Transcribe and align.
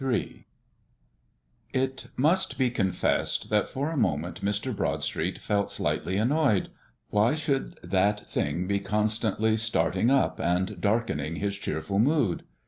III 0.03 0.47
It 1.73 2.07
must 2.17 2.57
be 2.57 2.71
confessed 2.71 3.51
that 3.51 3.67
for 3.67 3.91
a 3.91 3.97
moment 3.97 4.43
Mr. 4.43 4.75
Broadstreet 4.75 5.37
felt 5.37 5.69
slightly 5.69 6.17
annoyed. 6.17 6.71
Why 7.11 7.35
should 7.35 7.77
that 7.83 8.27
Thing 8.27 8.65
be 8.65 8.79
constantly 8.79 9.57
starting 9.57 10.09
up 10.09 10.39
and 10.39 10.81
darkening 10.81 11.35
his 11.35 11.55
cheerful 11.55 11.99
mood? 11.99 12.41